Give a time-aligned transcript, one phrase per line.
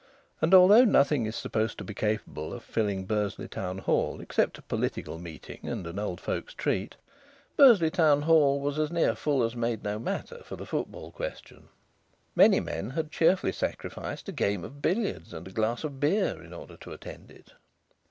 [0.41, 4.63] And although nothing is supposed to be capable of filling Bursley Town Hall except a
[4.63, 6.95] political meeting and an old folk's treat,
[7.55, 11.69] Bursley Town Hall was as near full as made no matter for the football question.
[12.35, 16.51] Many men had cheerfully sacrificed a game of billiards and a glass of beer in
[16.51, 17.51] order to attend it.